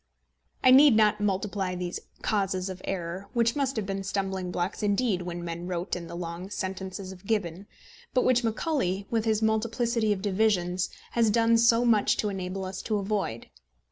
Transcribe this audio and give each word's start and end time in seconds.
I 0.63 0.71
need 0.71 0.95
not 0.95 1.21
multiply 1.21 1.75
these 1.75 1.99
causes 2.23 2.69
of 2.71 2.81
error, 2.85 3.29
which 3.33 3.55
must 3.55 3.75
have 3.75 3.85
been 3.85 4.01
stumbling 4.03 4.49
blocks 4.49 4.81
indeed 4.81 5.21
when 5.21 5.45
men 5.45 5.67
wrote 5.67 5.95
in 5.95 6.07
the 6.07 6.15
long 6.15 6.49
sentences 6.49 7.11
of 7.11 7.27
Gibbon, 7.27 7.67
but 8.11 8.25
which 8.25 8.43
Macaulay, 8.43 9.05
with 9.11 9.25
his 9.25 9.43
multiplicity 9.43 10.11
of 10.11 10.23
divisions, 10.23 10.89
has 11.11 11.29
done 11.29 11.55
so 11.55 11.85
much 11.85 12.17
to 12.17 12.29
enable 12.29 12.65
us 12.65 12.81
to 12.81 12.97
avoid. 12.97 13.51